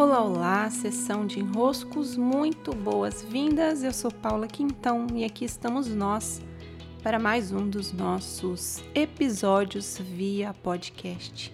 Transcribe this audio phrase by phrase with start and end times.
[0.00, 3.82] Olá, olá, sessão de enroscos, muito boas-vindas.
[3.82, 6.40] Eu sou Paula Quintão e aqui estamos nós
[7.02, 11.52] para mais um dos nossos episódios via podcast.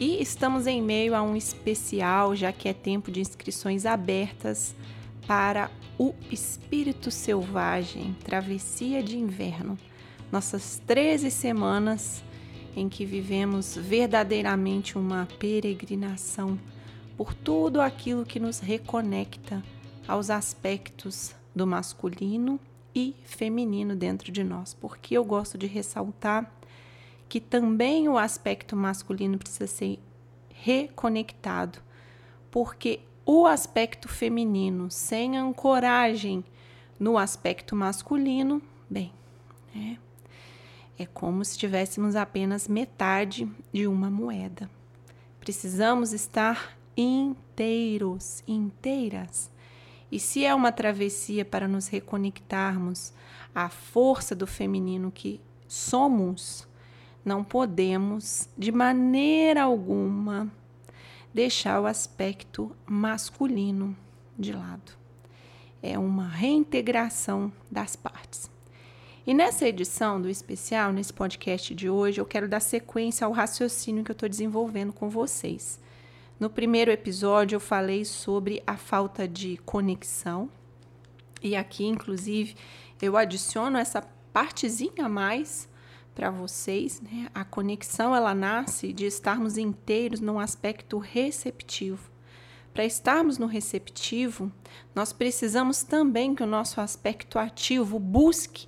[0.00, 4.74] E estamos em meio a um especial, já que é tempo de inscrições abertas
[5.26, 9.76] para o Espírito Selvagem Travessia de Inverno.
[10.32, 12.24] Nossas 13 semanas
[12.74, 16.58] em que vivemos verdadeiramente uma peregrinação
[17.16, 19.62] por tudo aquilo que nos reconecta
[20.06, 22.58] aos aspectos do masculino
[22.94, 26.50] e feminino dentro de nós, porque eu gosto de ressaltar
[27.28, 29.98] que também o aspecto masculino precisa ser
[30.50, 31.80] reconectado,
[32.50, 36.44] porque o aspecto feminino sem ancoragem
[36.98, 39.12] no aspecto masculino, bem,
[39.74, 39.96] é,
[41.02, 44.70] é como se tivéssemos apenas metade de uma moeda.
[45.40, 49.50] Precisamos estar inteiros, inteiras.
[50.10, 53.12] E se é uma travessia para nos reconectarmos
[53.54, 56.68] à força do feminino que somos,
[57.24, 60.52] não podemos de maneira alguma
[61.32, 63.96] deixar o aspecto masculino
[64.38, 64.92] de lado.
[65.82, 68.50] É uma reintegração das partes.
[69.26, 74.04] E nessa edição do especial, nesse podcast de hoje, eu quero dar sequência ao raciocínio
[74.04, 75.80] que eu estou desenvolvendo com vocês.
[76.38, 80.50] No primeiro episódio, eu falei sobre a falta de conexão,
[81.40, 82.56] e aqui, inclusive,
[83.00, 85.68] eu adiciono essa partezinha a mais
[86.14, 87.00] para vocês.
[87.00, 87.28] Né?
[87.34, 92.10] A conexão ela nasce de estarmos inteiros num aspecto receptivo.
[92.72, 94.50] Para estarmos no receptivo,
[94.94, 98.66] nós precisamos também que o nosso aspecto ativo busque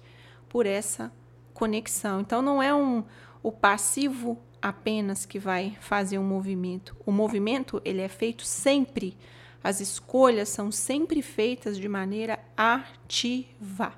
[0.48, 1.10] por essa
[1.52, 2.20] conexão.
[2.20, 3.02] Então, não é um,
[3.42, 6.96] o passivo apenas que vai fazer um movimento.
[7.06, 9.16] O movimento ele é feito sempre.
[9.62, 13.94] As escolhas são sempre feitas de maneira ativa.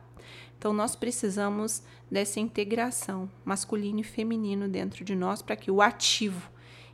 [0.58, 6.50] Então nós precisamos dessa integração masculino e feminino dentro de nós para que o ativo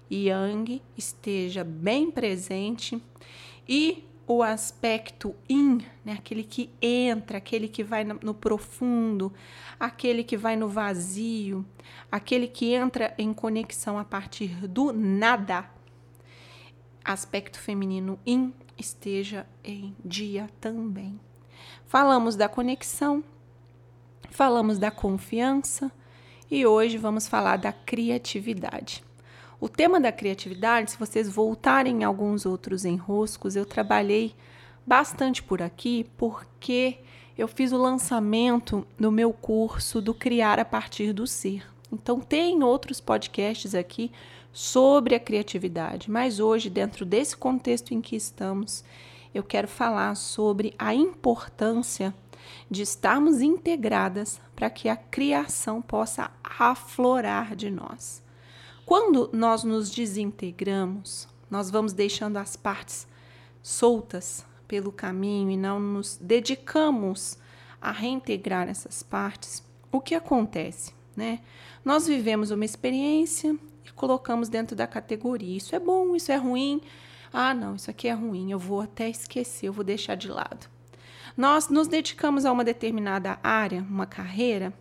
[0.09, 3.03] yang esteja bem presente
[3.69, 9.33] e o aspecto in, né, aquele que entra, aquele que vai no, no profundo,
[9.79, 11.65] aquele que vai no vazio,
[12.11, 15.69] aquele que entra em conexão a partir do nada,
[17.05, 21.21] aspecto feminino in esteja em dia também.
[21.87, 23.23] Falamos da conexão,
[24.31, 25.93] falamos da confiança
[26.51, 29.05] e hoje vamos falar da criatividade.
[29.61, 34.35] O tema da criatividade, se vocês voltarem em alguns outros enroscos, eu trabalhei
[34.87, 36.99] bastante por aqui porque
[37.39, 41.67] eu fiz o lançamento do meu curso do Criar a partir do Ser.
[41.93, 44.11] Então, tem outros podcasts aqui
[44.53, 48.85] sobre a criatividade, mas hoje, dentro desse contexto em que estamos,
[49.33, 52.15] eu quero falar sobre a importância
[52.71, 58.24] de estarmos integradas para que a criação possa aflorar de nós.
[58.87, 63.07] Quando nós nos desintegramos, nós vamos deixando as partes
[63.63, 67.39] soltas pelo caminho e não nos dedicamos
[67.81, 70.93] a reintegrar essas partes, o que acontece?
[71.17, 71.41] Né?
[71.83, 73.57] Nós vivemos uma experiência
[73.87, 76.83] e colocamos dentro da categoria: isso é bom, isso é ruim.
[77.33, 80.69] Ah, não, isso aqui é ruim, eu vou até esquecer, eu vou deixar de lado.
[81.37, 84.73] Nós nos dedicamos a uma determinada área, uma carreira,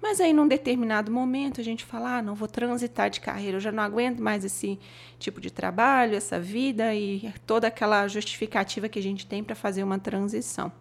[0.00, 3.60] mas aí, num determinado momento, a gente fala: ah, não vou transitar de carreira, eu
[3.60, 4.78] já não aguento mais esse
[5.18, 9.82] tipo de trabalho, essa vida e toda aquela justificativa que a gente tem para fazer
[9.82, 10.72] uma transição.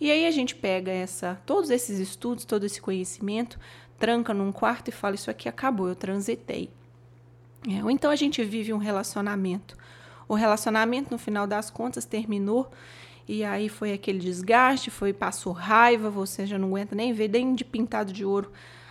[0.00, 3.58] E aí a gente pega essa, todos esses estudos, todo esse conhecimento,
[3.98, 6.70] tranca num quarto e fala: Isso aqui acabou, eu transitei.
[7.68, 9.76] É, ou então a gente vive um relacionamento.
[10.26, 12.70] O relacionamento, no final das contas, terminou
[13.30, 17.54] e aí foi aquele desgaste, foi passou raiva, você já não aguenta nem ver, nem
[17.54, 18.50] de pintado de ouro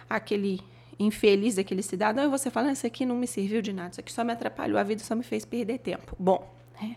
[0.10, 0.62] aquele
[0.98, 4.00] infeliz daquele cidadão, e você fala, ah, isso aqui não me serviu de nada, isso
[4.00, 6.16] aqui só me atrapalhou, a vida só me fez perder tempo.
[6.18, 6.96] Bom, né?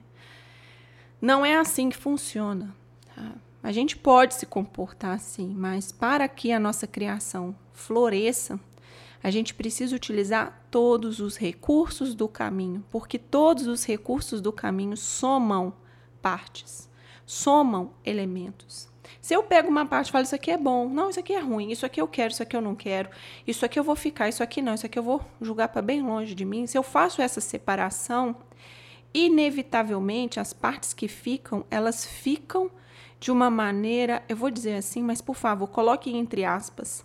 [1.21, 2.73] não é assim que funciona.
[3.13, 3.33] Tá?
[3.61, 8.59] A gente pode se comportar assim, mas para que a nossa criação floresça,
[9.21, 14.97] a gente precisa utilizar todos os recursos do caminho, porque todos os recursos do caminho
[14.97, 15.75] somam
[16.23, 16.92] partes
[17.33, 18.91] somam elementos.
[19.19, 21.41] Se eu pego uma parte e falo, isso aqui é bom, não, isso aqui é
[21.41, 23.09] ruim, isso aqui eu quero, isso aqui eu não quero,
[23.47, 26.03] isso aqui eu vou ficar, isso aqui não, isso aqui eu vou julgar para bem
[26.03, 26.67] longe de mim.
[26.67, 28.37] Se eu faço essa separação,
[29.15, 32.71] inevitavelmente as partes que ficam, elas ficam
[33.19, 37.03] de uma maneira, eu vou dizer assim, mas por favor, coloque entre aspas,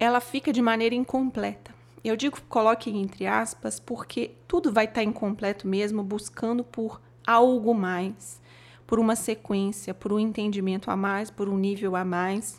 [0.00, 1.72] ela fica de maneira incompleta.
[2.02, 8.40] Eu digo coloque entre aspas porque tudo vai estar incompleto mesmo buscando por algo mais,
[8.86, 12.58] por uma sequência, por um entendimento a mais, por um nível a mais.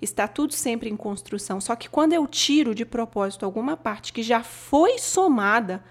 [0.00, 1.60] Está tudo sempre em construção.
[1.60, 5.82] Só que quando eu tiro de propósito alguma parte que já foi somada,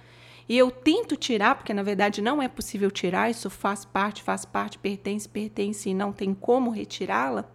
[0.52, 4.44] e eu tento tirar, porque na verdade não é possível tirar, isso faz parte, faz
[4.44, 7.50] parte, pertence, pertence e não tem como retirá-la,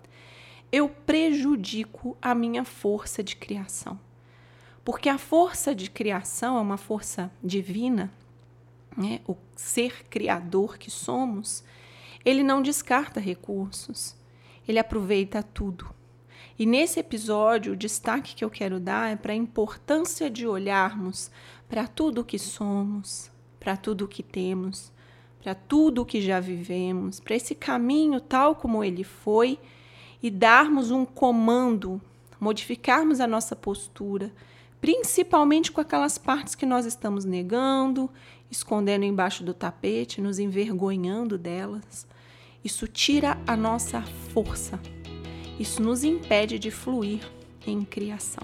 [0.72, 4.00] eu prejudico a minha força de criação.
[4.82, 8.10] Porque a força de criação é uma força divina,
[8.96, 9.20] né?
[9.26, 11.62] o ser criador que somos,
[12.26, 14.16] ele não descarta recursos,
[14.66, 15.94] ele aproveita tudo.
[16.58, 21.30] E nesse episódio, o destaque que eu quero dar é para a importância de olharmos
[21.68, 23.30] para tudo o que somos,
[23.60, 24.90] para tudo o que temos,
[25.40, 29.60] para tudo o que já vivemos, para esse caminho tal como ele foi
[30.20, 32.00] e darmos um comando,
[32.40, 34.32] modificarmos a nossa postura,
[34.80, 38.10] principalmente com aquelas partes que nós estamos negando,
[38.50, 42.06] escondendo embaixo do tapete, nos envergonhando delas.
[42.66, 44.02] Isso tira a nossa
[44.34, 44.80] força.
[45.56, 47.20] Isso nos impede de fluir
[47.64, 48.42] em criação.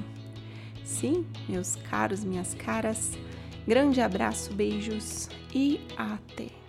[0.84, 3.19] Sim, meus caros, minhas caras,
[3.66, 6.62] grande abraço, beijos e até!